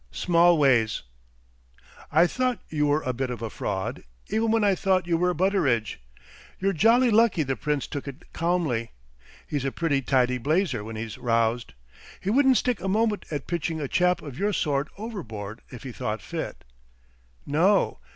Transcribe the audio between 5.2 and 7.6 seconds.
Butteridge. You're jolly lucky the